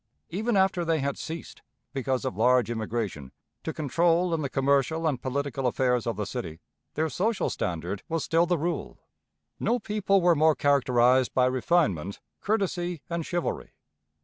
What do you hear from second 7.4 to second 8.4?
standard was